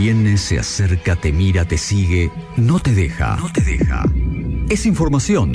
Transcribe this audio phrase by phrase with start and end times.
[0.00, 3.34] Viene, se acerca, te mira, te sigue, no te deja.
[3.34, 4.04] No te deja.
[4.70, 5.50] Es información.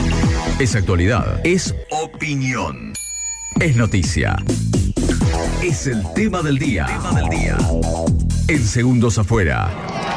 [0.60, 1.40] Es actualidad.
[1.46, 2.92] Es opinión.
[3.62, 4.36] Es noticia.
[5.64, 6.86] Es el tema del día.
[6.86, 7.58] Tema del día.
[8.48, 9.72] En segundos afuera.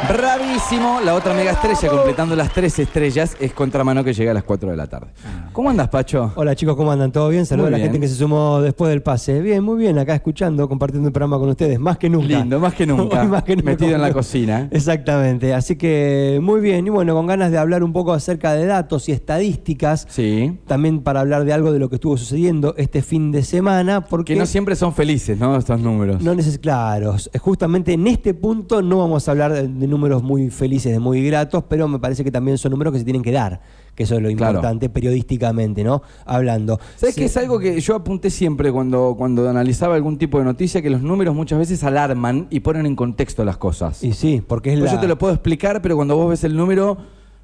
[0.08, 4.42] Bravísimo, la otra mega estrella, completando las tres estrellas, es Contramano que llega a las
[4.44, 5.08] 4 de la tarde.
[5.52, 6.32] ¿Cómo andas, Pacho?
[6.36, 7.10] Hola chicos, ¿cómo andan?
[7.12, 7.46] ¿Todo bien?
[7.46, 7.92] Saludos a la bien.
[7.92, 9.40] gente que se sumó después del pase.
[9.40, 12.26] Bien, muy bien, acá escuchando, compartiendo el programa con ustedes, más que nunca.
[12.26, 13.22] Lindo, más que nunca.
[13.22, 13.70] Hoy más que nunca.
[13.70, 14.68] Metido en la cocina.
[14.70, 18.66] Exactamente, así que muy bien, y bueno, con ganas de hablar un poco acerca de
[18.66, 20.58] datos y estadísticas, Sí.
[20.66, 24.34] también para hablar de algo de lo que estuvo sucediendo este fin de semana, porque
[24.34, 25.05] Que no siempre son felices,
[25.38, 25.56] ¿no?
[25.56, 26.22] Estos números.
[26.22, 27.30] no neces claros.
[27.40, 31.24] Justamente en este punto no vamos a hablar de, de números muy felices, de muy
[31.26, 33.60] gratos, pero me parece que también son números que se tienen que dar,
[33.94, 34.52] que eso es lo Claro.
[34.54, 36.02] importante periodísticamente, ¿no?
[36.24, 36.78] Hablando.
[36.96, 37.20] ¿Sabes Sí.
[37.22, 40.82] que es algo que yo apunté siempre cuando, cuando analizaba algún tipo de noticia?
[40.82, 44.02] Que los números muchas veces alarman y ponen en contexto las cosas.
[44.04, 44.96] Y sí, porque es Pues la...
[44.96, 46.96] Yo te lo puedo explicar, pero cuando vos ves el número,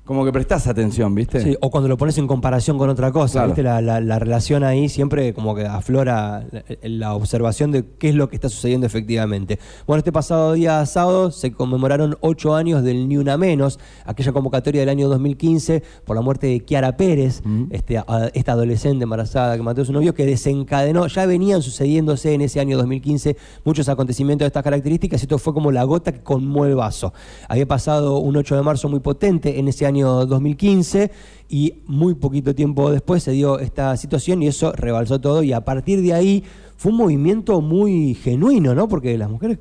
[0.05, 1.41] como que prestás atención, ¿viste?
[1.41, 3.48] Sí, o cuando lo pones en comparación con otra cosa, Claro.
[3.50, 3.62] ¿viste?
[3.62, 8.17] La, la- la relación ahí siempre como que aflora la, la observación de qué es
[8.17, 9.61] lo que está sucediendo efectivamente.
[9.86, 14.80] Bueno, este pasado día sábado se conmemoraron ocho años del Ni Una Menos, aquella convocatoria
[14.80, 17.67] del año 2015 por la muerte de Kiara Pérez, Mm.
[17.70, 22.34] este, a- esta adolescente embarazada que mató a su novio, que desencadenó, ya venían sucediéndose
[22.34, 26.11] en ese año 2015 muchos acontecimientos de estas características, y esto fue como la gota
[26.11, 27.14] que conmueve el vaso.
[27.48, 31.11] Había pasado un 8 de marzo muy potente en ese año 2015
[31.48, 35.65] y muy poquito tiempo después se dio esta situación y eso rebalsó todo y a
[35.65, 36.45] partir de ahí
[36.77, 38.89] fue un movimiento muy genuino, ¿no?
[38.89, 39.59] Porque las mujeres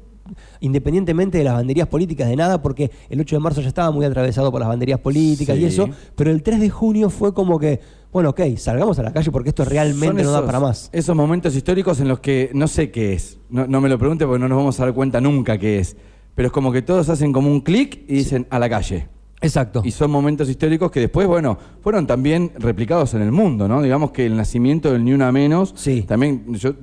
[0.62, 4.06] independientemente de las banderías políticas, de nada, porque el 8 de marzo ya estaba muy
[4.06, 5.64] atravesado por las banderías políticas Sí.
[5.64, 7.80] y eso, pero el 3 de junio fue como que,
[8.14, 10.90] bueno, ok, salgamos a la calle porque esto realmente Son no da esos- para más.
[10.94, 13.40] Esos momentos históricos en los que no sé qué es.
[13.50, 15.98] No, no me lo pregunte porque no nos vamos a dar cuenta nunca qué es.
[16.36, 19.10] Pero es como que todos hacen como un clic y dicen a la calle.
[19.42, 19.82] Exacto.
[19.84, 23.82] Y son momentos históricos que después, bueno, fueron también replicados en el mundo, ¿no?
[23.82, 26.04] Digamos que el nacimiento del Ni Una Menos, Sí.
[26.04, 26.74] también yo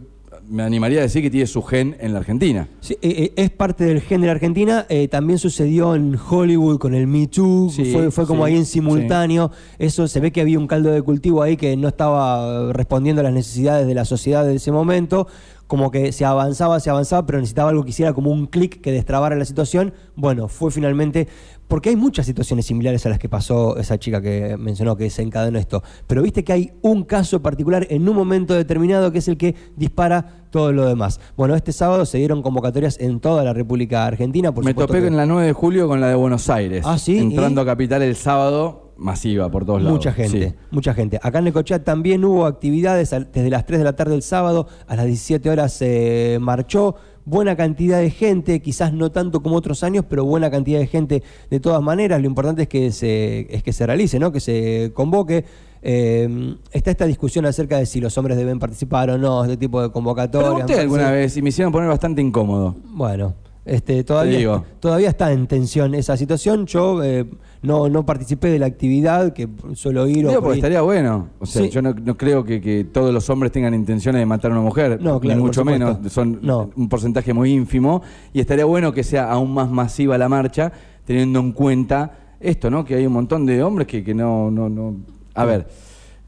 [0.51, 2.69] me animaría a decir que tiene su gen en la Argentina.
[2.81, 4.87] Sí, eh, eh, es parte del género argentina.
[4.89, 7.69] eh, también sucedió en Hollywood con el Me Too.
[7.71, 9.51] Sí, fue, fue como sí, ahí en simultáneo.
[9.79, 13.25] Eso se ve que había un caldo de cultivo ahí que no estaba respondiendo a
[13.25, 15.29] las necesidades de la sociedad de ese momento.
[15.67, 18.91] Como que se avanzaba, se avanzaba, pero necesitaba algo que hiciera como un clic que
[18.91, 19.93] destrabara la situación.
[20.17, 21.29] Bueno, fue finalmente.
[21.69, 25.59] Porque hay muchas situaciones similares a las que pasó esa chica que mencionó que desencadenó
[25.59, 25.83] esto.
[26.07, 29.55] Pero viste que hay un caso particular en un momento determinado que es el que
[29.77, 31.21] dispara todo lo demás.
[31.37, 34.53] Bueno, este sábado se dieron convocatorias en toda la República Argentina.
[34.53, 36.85] Por me topé que en la 9 de julio con la de Buenos Aires.
[36.87, 37.19] Ah, ¿sí?
[37.19, 37.65] Entrando ¿Y?
[37.65, 39.97] a Capital el sábado, masiva por todos lados.
[39.99, 40.55] Mucha gente, Sí.
[40.71, 41.21] mucha gente.
[41.23, 44.97] Acá en Necochea también hubo actividades desde las 3 de la tarde del sábado, a
[44.97, 46.97] las 17 horas se marchó.
[47.29, 51.23] Buena cantidad de gente, quizás no tanto como otros años, pero buena cantidad de gente
[51.51, 52.23] de todas maneras.
[52.23, 54.33] Lo importante es que se, es que se realice, ¿no?
[54.33, 55.45] que se convoque.
[55.83, 59.83] Eh, está esta discusión acerca de si los hombres deben participar o no, este tipo
[59.83, 60.53] de convocatorias.
[60.53, 62.75] Pregunté alguna vez y me hicieron poner bastante incómodo.
[62.87, 63.35] Bueno,
[63.69, 66.67] este, todavía, todavía está en tensión esa situación.
[66.67, 67.27] Yo eh,
[67.63, 71.29] no, no participé de la actividad, que suelo ir o Digo, por porque estaría bueno.
[71.39, 71.71] O sea, Sí.
[71.71, 74.63] yo no, no creo que, que todos los hombres tengan intenciones de matar a una
[74.63, 75.01] mujer.
[75.01, 75.99] No, claro, Ni mucho menos.
[76.13, 76.71] Son No.
[76.77, 78.03] un porcentaje muy ínfimo.
[78.33, 80.73] Y estaría bueno que sea aún más masiva la marcha,
[81.05, 82.85] teniendo en cuenta esto, ¿no?
[82.85, 84.97] Que hay un montón de hombres que, que no, no, no.
[85.35, 85.67] A ver.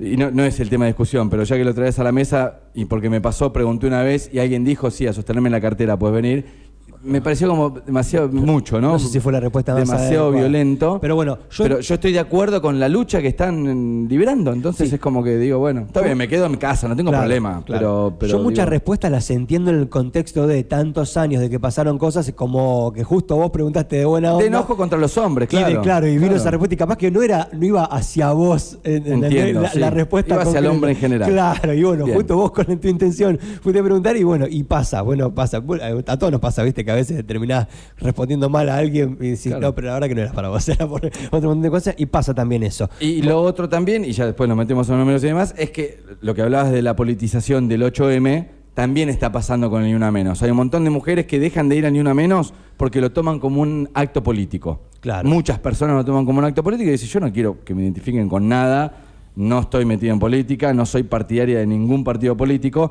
[0.03, 2.11] Y no, no es el tema de discusión, pero ya que lo traes a la
[2.11, 5.61] mesa, y porque me pasó, pregunté una vez y alguien dijo, sí, a sostenerme la
[5.61, 6.70] cartera puedes venir.
[7.03, 8.93] Me pareció como demasiado mucho, ¿no?
[8.93, 10.49] No sé si fue la respuesta más Demasiado adecuada.
[10.49, 10.99] violento.
[11.01, 13.63] Pero bueno, yo- Pero yo estoy de acuerdo con la lucha que están
[14.05, 14.53] mm, librando.
[14.53, 14.95] Entonces Sí.
[14.97, 17.63] es como que digo, bueno, está bien, me quedo en casa, no tengo Claro, problema.
[17.65, 17.81] claro.
[17.81, 21.59] Pero, pero Yo muchas respuestas las entiendo en el contexto de tantos años de que
[21.61, 24.43] pasaron cosas como que justo vos preguntaste de buena onda.
[24.43, 25.83] De enojo contra los hombres, Y de- claro.
[25.83, 26.37] claro, y vino Claro.
[26.37, 29.71] esa respuesta y capaz que no era, no iba hacia vos en- en- Entiendo, la,
[29.71, 29.79] sí.
[29.79, 31.31] la respuesta Iba hacia el hombre en general.
[31.31, 32.17] Claro, y bueno, Bien.
[32.17, 35.63] justo vos con tu intención fuiste a preguntar y bueno, y pasa, bueno, pasa.
[36.07, 37.67] A todos nos pasa, viste, que a veces terminás
[37.99, 39.61] respondiendo mal a alguien y decís, Claro.
[39.61, 41.95] no, pero la verdad que no era para vos, era por otro montón de cosas,
[41.99, 42.89] y pasa también eso.
[43.01, 46.01] Y lo otro también, y ya después nos metemos en números y demás, es que
[46.21, 50.11] lo que hablabas de la politización del 8M también está pasando con el Ni Una
[50.11, 50.43] Menos.
[50.43, 53.11] Hay un montón de mujeres que dejan de ir a Ni Una Menos porque lo
[53.11, 54.81] toman como un acto político.
[55.01, 55.29] Claro.
[55.29, 57.83] Muchas personas lo toman como un acto político y dicen, yo no quiero que me
[57.83, 58.95] identifiquen con nada,
[59.37, 62.91] no estoy metido en política, no soy partidaria de ningún partido político.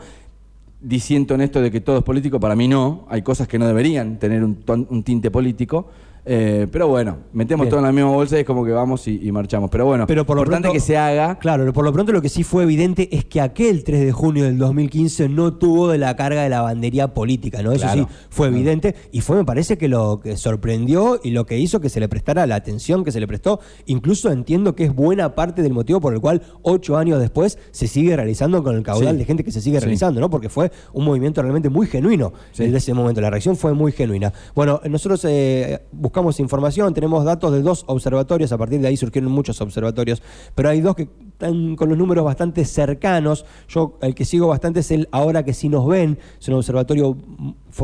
[0.82, 3.68] Diciendo en esto de que todo es político, para mí no, hay cosas que no
[3.68, 5.90] deberían tener un, un tinte político.
[6.32, 7.70] Eh, pero bueno, metemos Bien.
[7.72, 9.72] todo en la misma bolsa y es como que vamos y, y marchamos.
[9.72, 11.40] Pero bueno, Pero por lo importante pronto- que se haga.
[11.40, 14.44] Claro, por lo pronto lo que sí fue evidente es que aquel 3 de junio
[14.44, 17.72] del 2015 no tuvo de la carga de la bandería política, ¿no?
[17.72, 18.08] Eso Claro.
[18.08, 21.80] sí fue evidente y fue, me parece, que lo que sorprendió y lo que hizo
[21.80, 23.60] que se le prestara la atención que se le prestó.
[23.88, 27.88] Incluso entiendo que es buena parte del motivo por el cual ocho años después se
[27.88, 29.18] sigue realizando con el caudal Sí.
[29.18, 29.86] de gente que se sigue Sí.
[29.86, 30.30] realizando, ¿no?
[30.30, 32.66] Porque fue un movimiento realmente muy genuino Sí.
[32.66, 33.20] desde ese momento.
[33.20, 34.32] La reacción fue muy genuina.
[34.54, 39.32] Bueno, nosotros eh, buscamos información, tenemos datos de dos observatorios, a partir de ahí surgieron
[39.32, 40.22] muchos observatorios,
[40.56, 43.46] pero hay dos que están con los números bastante cercanos.
[43.70, 47.16] Yo, el que sigo bastante es el Ahora que sí nos ven, es un observatorio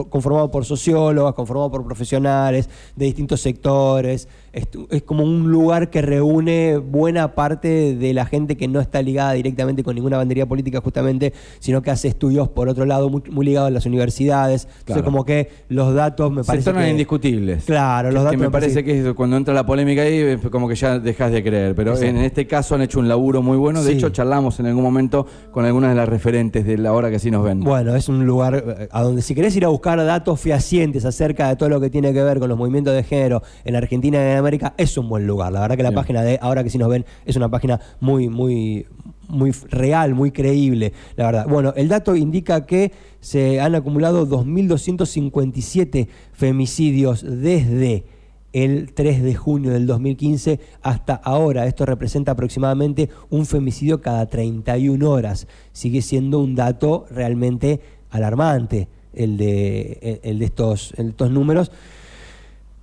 [0.10, 4.28] conformado por sociólogas, conformado por profesionales de distintos sectores.
[4.54, 9.02] Es, es como un lugar que reúne buena parte de la gente que no está
[9.02, 13.22] ligada directamente con ninguna bandería política justamente, sino que hace estudios por otro lado muy,
[13.30, 14.68] muy ligados a las universidades.
[14.80, 17.66] Entonces como que los datos me Se parece tornan que- indiscutibles.
[17.66, 20.76] Claro, los Que- datos que me parece que cuando entra la polémica ahí, como que
[20.76, 21.76] ya dejas de creer.
[21.76, 22.10] Pero Exacto.
[22.18, 23.84] en este caso han hecho un laburo muy bueno.
[23.84, 23.98] De Sí.
[23.98, 27.30] hecho, charlamos en algún momento con algunas de las referentes de la hora que sí
[27.30, 27.60] nos ven.
[27.60, 31.50] Bueno, es un lugar eh, a donde si querés ir a buscar datos fehacientes acerca
[31.50, 34.32] de todo lo que tiene que ver con los movimientos de género en Argentina y
[34.32, 35.52] en América, es un buen lugar.
[35.52, 36.02] La verdad que la Bien.
[36.02, 38.88] página de Ahora que sí nos ven es una página muy, muy,
[39.28, 41.48] muy real, muy creíble, la verdad.
[41.48, 48.06] Bueno, el dato indica que se han acumulado 2.257 femicidios desde
[48.54, 51.68] el 3 de junio del 2015 hasta ahora.
[51.68, 55.48] Esto representa aproximadamente un femicidio cada 31 horas.
[55.74, 61.72] Sigue siendo un dato realmente alarmante el de, el de estos, el de estos números.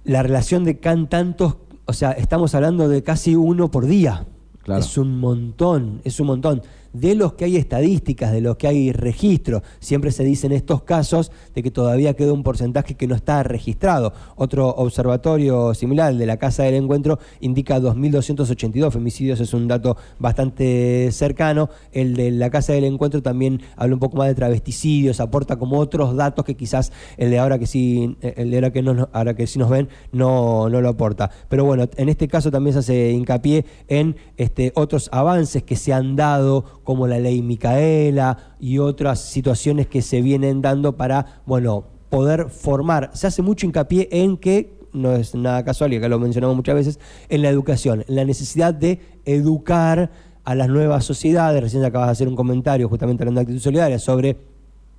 [0.04, 4.26] La relación de can tantos, o sea, estamos hablando de casi uno por día.
[4.62, 4.80] Claro.
[4.80, 6.62] Es un montón, es un montón.
[6.92, 10.82] De los que hay estadísticas, de los que hay registro, siempre se dice en estos
[10.82, 14.12] casos de que todavía queda un porcentaje que no está registrado.
[14.36, 19.96] Otro observatorio similar, el de la Casa del Encuentro, indica 2.282 femicidios, es un dato
[20.18, 21.70] bastante cercano.
[21.92, 25.78] El de la Casa del Encuentro también habla un poco más de travesticidios, aporta como
[25.78, 29.34] otros datos que quizás el de ahora que sí, el de ahora que, no, ahora
[29.34, 31.30] que sí nos ven no, no lo aporta.
[31.48, 35.92] Pero bueno, en este caso también se hace hincapié en este, otros avances que se
[35.92, 41.84] han dado, como la ley Micaela y otras situaciones que se vienen dando para, bueno,
[42.10, 43.10] poder formar.
[43.14, 46.74] Se hace mucho hincapié en que, no es nada casual y acá lo mencionamos muchas
[46.74, 50.10] veces, en la educación, en la necesidad de educar
[50.44, 51.62] a las nuevas sociedades.
[51.62, 54.51] Recién acabas de hacer un comentario justamente hablando de actitud solidaria sobre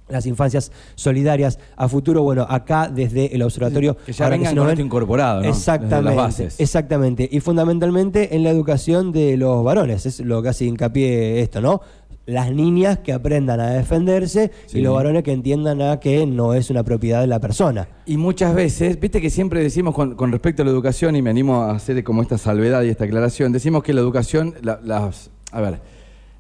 [0.10, 2.24] las infancias solidarias a futuro.
[2.24, 3.96] Bueno, acá desde el observatorio...
[4.06, 5.48] Que ya ahora vengan nos con ven- esto incorporado, ¿no?
[5.48, 6.60] Desde las Exactamente, bases.
[6.60, 7.30] exactamente.
[7.32, 11.82] Y fundamentalmente en la educación de los varones, es lo que hace hincapié esto, ¿no?
[12.26, 14.80] Las niñas que aprendan a defenderse Sí.
[14.80, 17.88] y los varones que entiendan a que no es una propiedad de la persona.
[18.06, 21.30] Y muchas veces, viste que siempre decimos con, con respecto a la educación, y me
[21.32, 25.32] animo a hacer como esta salvedad y esta aclaración, decimos que la educación, la- las,
[25.52, 25.80] a ver,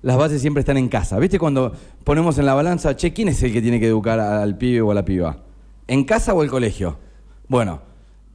[0.04, 1.18] las bases siempre están en casa.
[1.18, 1.74] ¿Viste cuando
[2.04, 4.92] ponemos en la balanza, che, ¿quién es el que tiene que educar al pibe o
[4.92, 5.38] a la piba?
[5.88, 6.98] ¿En casa o el colegio?
[7.48, 7.82] Bueno,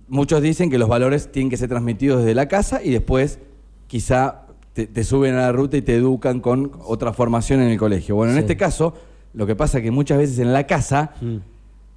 [0.09, 3.39] muchos dicen que los valores tienen que ser transmitidos desde la casa y después
[3.87, 7.79] quizá te, te suben a la ruta y te educan con otra formación en el
[7.79, 8.15] colegio.
[8.17, 8.41] Bueno, en Sí.
[8.43, 8.95] este caso,
[9.35, 11.37] lo que pasa es que muchas veces en la casa Mm.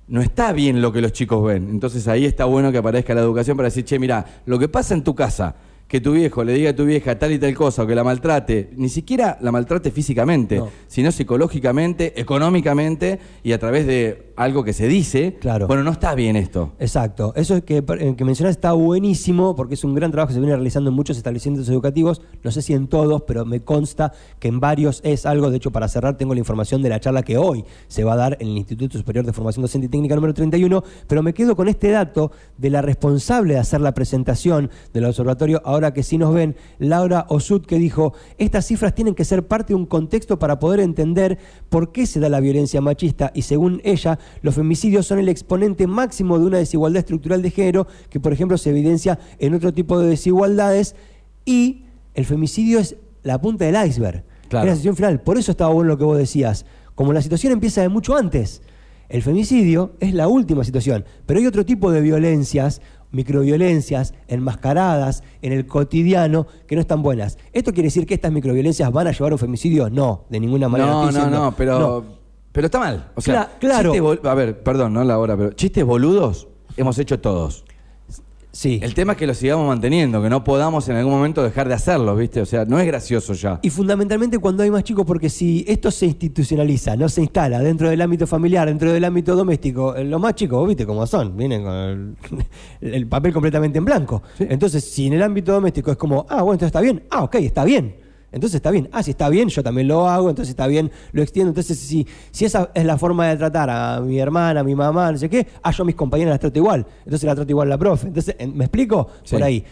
[0.10, 1.70] no está bien lo que los chicos ven.
[1.70, 4.94] Entonces ahí está bueno que aparezca la educación para decir, che, mira, lo que pasa
[4.94, 5.56] en tu casa,
[5.92, 8.04] que tu viejo le diga a tu vieja tal y tal cosa o que la
[8.06, 10.70] maltrate, ni siquiera la maltrate físicamente, No.
[10.88, 15.68] sino psicológicamente, económicamente y a través de algo que se dice, Claro.
[15.68, 16.72] bueno, no está bien esto.
[16.80, 17.34] Exacto.
[17.36, 20.40] Eso es que, eh, que mencionas está buenísimo porque es un gran trabajo que se
[20.40, 22.22] viene realizando en muchos establecimientos educativos.
[22.42, 25.52] No sé si en todos, pero me consta que en varios es algo.
[25.52, 28.16] De hecho, para cerrar, tengo la información de la charla que hoy se va a
[28.16, 30.84] dar en el Instituto Superior de Formación Docente y Técnica número 31.
[31.08, 35.62] Pero me quedo con este dato de la responsable de hacer la presentación del observatorio,
[35.66, 39.70] ahora que sí nos ven, Laura Osud, que dijo: Estas cifras tienen que ser parte
[39.70, 43.82] de un contexto para poder entender por qué se da la violencia machista y según
[43.84, 48.34] ella, los femicidios son el exponente máximo de una desigualdad estructural de género que, por
[48.34, 50.96] ejemplo, se evidencia en otro tipo de desigualdades
[51.46, 54.24] y el femicidio es la punta del iceberg.
[54.50, 54.66] Claro.
[54.66, 55.22] Es la situación final.
[55.22, 56.66] Por eso estaba bueno lo que vos decías.
[56.96, 58.62] Como la situación empieza de mucho antes.
[59.12, 62.82] El femicidio es la última situación, pero hay otro tipo de violencias,
[63.12, 67.38] microviolencias, enmascaradas en el cotidiano, que no están buenas.
[67.54, 69.90] ¿Esto quiere decir que estas microviolencias van a llevar a un femicidio?
[69.90, 70.90] No, de ninguna manera.
[70.92, 72.04] No, no, no, pero, No.
[72.52, 73.12] pero está mal.
[73.16, 73.92] O sea, Cla- claro.
[73.94, 77.66] chistes a ver, perdón, no la hora, pero chistes boludos hemos hecho todos.
[78.52, 78.80] Sí.
[78.84, 81.74] El tema es que lo sigamos manteniendo, que no podamos en algún momento dejar de
[81.74, 82.42] hacerlo, ¿viste?
[82.42, 83.60] O sea, no es gracioso ya.
[83.62, 87.90] Y fundamentalmente cuando hay más chicos, porque si esto se institucionaliza, no se instala dentro
[87.90, 91.64] del ámbito familiar, dentro del ámbito doméstico, eh, los más chicos, viste cómo son, vienen
[91.64, 92.16] con el,
[92.94, 94.22] el papel completamente en blanco.
[94.40, 97.36] Entonces, si en el ámbito doméstico es como, ah, bueno, entonces está bien, ah, ok,
[97.36, 98.01] está bien.
[98.32, 98.88] Entonces está bien.
[98.92, 101.50] Ah, si está bien, yo también lo hago, entonces está bien, lo extiendo.
[101.50, 105.12] Entonces, si, si esa es la forma de tratar a mi hermana, a mi mamá,
[105.12, 106.86] no sé qué, ah, yo a mis compañeras las trato igual.
[107.06, 108.08] Entonces la trato igual a la profe.
[108.08, 109.08] Entonces, ¿en- ¿me explico?
[109.24, 109.36] Sí.
[109.36, 109.64] Por ahí.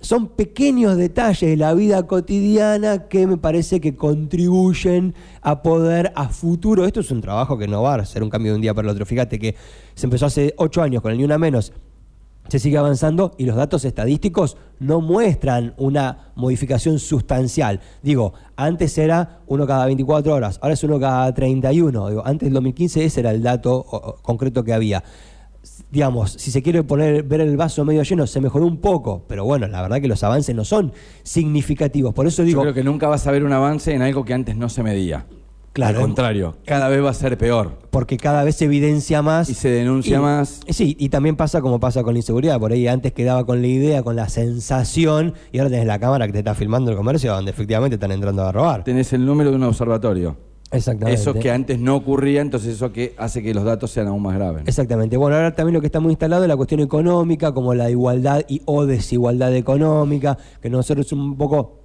[0.00, 6.28] Son pequeños detalles de la vida cotidiana que me parece que contribuyen a poder a
[6.28, 6.84] futuro.
[6.86, 8.86] Esto es un trabajo que no va a ser un cambio de un día para
[8.88, 9.04] el otro.
[9.06, 9.56] Fíjate que
[9.94, 11.72] se empezó hace ocho años con el Ni Una Menos
[12.48, 17.80] se sigue avanzando y los datos estadísticos no muestran una modificación sustancial.
[18.02, 22.08] Digo, antes era uno cada 24 horas, ahora es uno cada 31.
[22.08, 25.04] Digo, antes del 2015 ese era el dato concreto que había.
[25.90, 29.44] Digamos, si se quiere poner ver el vaso medio lleno, se mejoró un poco, pero
[29.44, 32.14] bueno, la verdad que los avances no son significativos.
[32.14, 34.34] Por eso digo, Yo creo que nunca vas a ver un avance en algo que
[34.34, 35.26] antes no se medía.
[35.78, 35.98] Claro.
[35.98, 37.78] Al contrario, cada vez va a ser peor.
[37.90, 40.60] porque cada vez se evidencia más Y se denuncia Y- más.
[40.68, 42.58] Sí, y también pasa como pasa con la inseguridad.
[42.58, 46.26] Por ahí antes quedaba con la idea, con la sensación, y ahora tenés la cámara
[46.26, 48.82] que te está filmando el comercio donde efectivamente están entrando a robar.
[48.82, 50.36] Tenés el número de un observatorio.
[50.70, 51.18] Exactamente.
[51.18, 54.34] Eso que antes no ocurría, entonces eso que hace que los datos sean aún más
[54.34, 54.64] graves.
[54.66, 55.16] Exactamente.
[55.16, 58.42] Bueno, ahora también lo que está muy instalado es la cuestión económica, como la igualdad
[58.48, 61.77] y o desigualdad económica, que nosotros un poco,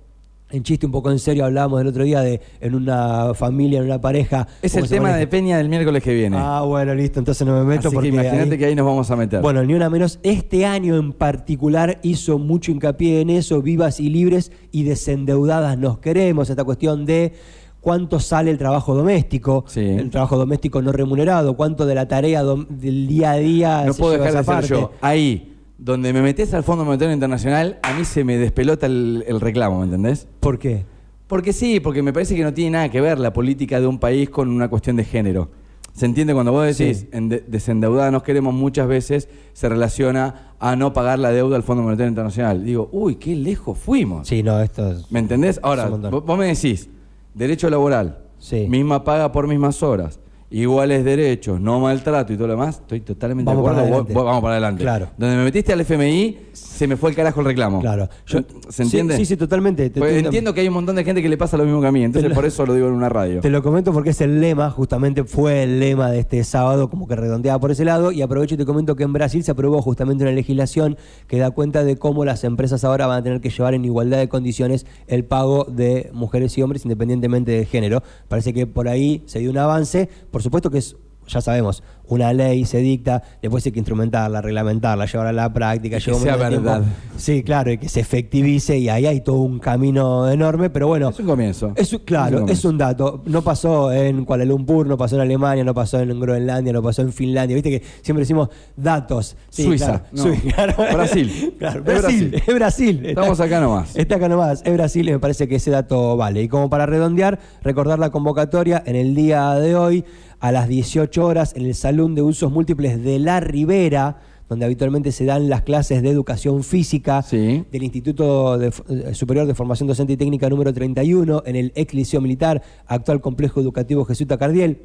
[0.53, 3.85] en chiste, un poco en serio, hablábamos el otro día de en una familia, en
[3.85, 4.47] una pareja.
[4.61, 5.19] Es el tema maneja.
[5.19, 6.37] de Peña del miércoles que viene.
[6.39, 9.09] Ah, bueno, listo, entonces no me meto Así porque que imagínate que ahí nos vamos
[9.09, 9.41] a meter.
[9.41, 10.19] Bueno, ni una menos.
[10.21, 15.97] Este año en particular hizo mucho hincapié en eso, vivas y libres y desendeudadas nos
[15.99, 17.33] queremos, esta cuestión de
[17.81, 19.81] cuánto sale el trabajo doméstico, Sí.
[19.81, 23.99] el trabajo doméstico no remunerado, cuánto de la tarea del día a día no se
[23.99, 24.81] puedo lleva dejar de esa ser yo.
[24.91, 24.97] parte.
[25.01, 25.52] Ahí,
[25.83, 29.79] donde me metes al Fondo Monetario Internacional, a mí se me despelota el, el reclamo,
[29.79, 30.27] ¿me entendés?
[30.39, 30.85] ¿Por qué?
[31.27, 33.99] Porque sí, porque me parece que no tiene nada que ver la política de un
[33.99, 35.49] país con una cuestión de género.
[35.93, 36.33] ¿Se entiende?
[36.33, 37.09] Cuando vos decís Sí.
[37.11, 41.63] en de- desendeudada nos queremos, muchas veces se relaciona a no pagar la deuda al
[41.63, 42.63] Fondo Monetario Internacional.
[42.63, 44.27] Digo, uy, qué lejos fuimos.
[44.27, 45.11] Sí, no, esto es...
[45.11, 45.59] ¿Me entendés?
[45.63, 46.89] Ahora, vos me decís,
[47.33, 48.67] derecho laboral, Sí.
[48.69, 50.19] misma paga por mismas horas,
[50.53, 53.89] iguales derechos, no maltrato y todo lo demás, estoy totalmente Vamos de para acuerdo.
[53.89, 54.13] Vos- adelante.
[54.13, 54.83] vos- vamos para adelante.
[54.83, 55.07] Claro.
[55.17, 57.81] Donde me metiste al FMI, se me fue el carajo el reclamo.
[57.81, 58.07] Claro.
[58.27, 59.17] Yo- ¿Se entiende?
[59.17, 59.89] Sí, sí, totalmente.
[59.89, 61.87] Te- Pues entiendo que hay un montón de gente que le pasa lo mismo que
[61.87, 63.41] a mí, entonces lo- por eso lo digo en una radio.
[63.41, 67.07] Te lo comento porque es el lema, justamente fue el lema de este sábado, como
[67.07, 69.81] que redondeaba por ese lado, y aprovecho y te comento que en Brasil se aprobó
[69.81, 73.49] justamente una legislación que da cuenta de cómo las empresas ahora van a tener que
[73.49, 78.03] llevar en igualdad de condiciones el pago de mujeres y hombres independientemente del género.
[78.27, 80.95] Parece que por ahí se dio un avance, por supuesto que es...
[81.27, 85.97] Ya sabemos, una ley se dicta, después hay que instrumentarla, reglamentarla, llevarla a la práctica,
[85.97, 86.37] que sea tiempo.
[86.63, 86.83] verdad.
[87.17, 91.09] Sí, claro, y que se efectivice, y ahí hay todo un camino enorme, pero bueno,
[91.09, 91.73] Es un comienzo.
[91.75, 93.23] es claro, un es un dato.
[93.25, 97.01] No pasó en Kuala Lumpur, no pasó en Alemania, no pasó en Groenlandia, no pasó
[97.01, 97.55] en Finlandia.
[97.55, 99.35] Viste que siempre decimos datos.
[99.49, 100.23] Sí, Suiza, claro, no.
[100.23, 100.73] Sui- claro.
[100.93, 101.53] Brasil.
[101.63, 101.83] Claro.
[101.83, 102.35] Brasil.
[102.45, 103.05] Es Brasil.
[103.05, 103.95] Estamos acá nomás.
[103.95, 104.61] Está acá nomás.
[104.65, 106.41] Es Brasil y me parece que ese dato vale.
[106.41, 110.03] Y como para redondear, recordar la convocatoria en el día de hoy
[110.39, 114.17] a las 18 horas en el Salón de Usos Múltiples de La Ribera
[114.49, 117.63] donde habitualmente se dan las clases de educación física Sí.
[117.71, 121.93] del Instituto de- eh, Superior de Formación Docente y Técnica número 31 en el ex
[121.93, 124.81] Liceo Militar, actual Complejo Educativo Jesuita Cardiel.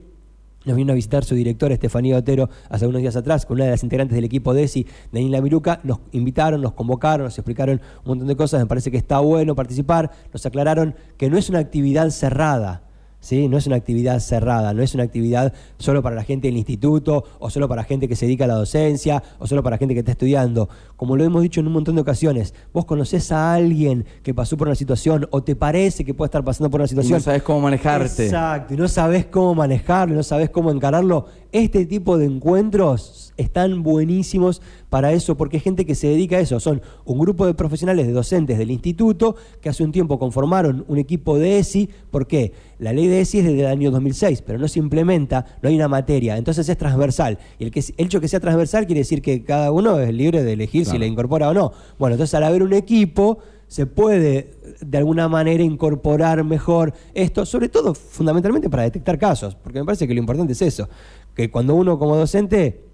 [0.66, 3.70] Nos vino a visitar su director, Estefanía Otero, hace unos días atrás, con una de
[3.70, 5.80] las integrantes del equipo de ESI, Daniela Miruca.
[5.82, 8.60] Nos invitaron, nos convocaron, nos explicaron un montón de cosas.
[8.60, 10.10] Me parece que está bueno participar.
[10.32, 12.82] Nos aclararon que no es una actividad cerrada.
[13.20, 13.48] ¿Sí?
[13.48, 17.24] No es una actividad cerrada, no es una actividad solo para la gente del instituto
[17.40, 20.00] o solo para gente que se dedica a la docencia o solo para gente que
[20.00, 20.68] está estudiando.
[20.96, 24.56] Como lo hemos dicho en un montón de ocasiones, vos conocés a alguien que pasó
[24.56, 27.24] por una situación o te parece que puede estar pasando por una Y situación no
[27.24, 28.26] sabes cómo manejarte.
[28.26, 31.26] Exacto, y no sabes cómo manejarlo, no sabes cómo encararlo.
[31.50, 34.60] Este tipo de encuentros están buenísimos
[34.90, 36.60] para eso, porque hay gente que se dedica a eso.
[36.60, 40.98] Son un grupo de profesionales, de docentes del instituto, que hace un tiempo conformaron un
[40.98, 41.88] equipo de ESI.
[42.10, 42.52] ¿Por qué?
[42.78, 45.74] La ley de ESI es desde el año 2006, pero no se implementa, no hay
[45.74, 47.38] una materia, entonces es transversal.
[47.58, 50.44] Y el, que, el hecho que sea transversal quiere decir que cada uno es libre
[50.44, 51.72] de elegir si le incorpora o no.
[51.98, 57.68] Bueno, entonces al haber un equipo se puede de alguna manera incorporar mejor esto, sobre
[57.68, 60.88] todo fundamentalmente para detectar casos, porque me parece que lo importante es eso,
[61.34, 62.84] que cuando uno como docente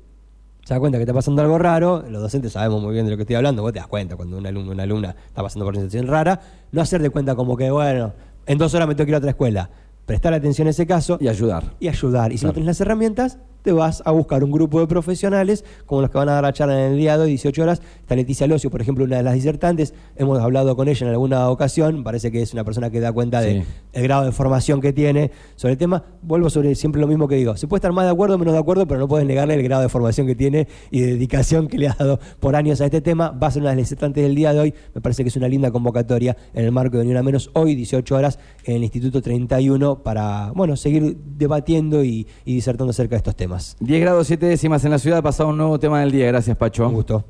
[0.64, 3.16] se da cuenta que está pasando algo raro, los docentes sabemos muy bien de lo
[3.16, 5.64] que estoy hablando, vos te das cuenta cuando un alumno o una alumna está pasando
[5.66, 6.40] por una situación rara,
[6.72, 8.14] no hacer de cuenta como que, bueno,
[8.46, 9.70] en dos horas me tengo que ir a otra escuela,
[10.06, 11.74] prestar atención a ese caso Y ayudar.
[11.80, 12.32] y ayudar.
[12.32, 16.02] Y si no tenés las herramientas, te vas a buscar un grupo de profesionales como
[16.02, 17.80] los que van a dar la charla en el día de hoy, 18 horas.
[18.02, 19.94] Está Leticia Locio, por ejemplo, una de las disertantes.
[20.16, 22.04] Hemos hablado con ella en alguna ocasión.
[22.04, 23.48] Parece que es una persona que da cuenta Sí.
[23.48, 26.04] de el grado de formación que tiene sobre el tema.
[26.20, 27.56] Vuelvo sobre siempre lo mismo que digo.
[27.56, 29.62] Se puede estar más de acuerdo o menos de acuerdo, pero no puedes negarle el
[29.62, 32.84] grado de formación que tiene y de dedicación que le ha dado por años a
[32.84, 33.30] este tema.
[33.30, 34.74] Va a ser una de las disertantes del día de hoy.
[34.94, 37.74] Me parece que es una linda convocatoria en el marco de Ni Una Menos hoy,
[37.74, 43.18] 18 horas, en el Instituto 31 para, bueno, seguir debatiendo y, y disertando acerca de
[43.18, 43.53] estos temas.
[43.80, 46.26] 10 grados 7 décimas en la ciudad, pasado un nuevo tema del día.
[46.26, 46.86] Gracias, Pacho.
[46.86, 47.24] Un gusto.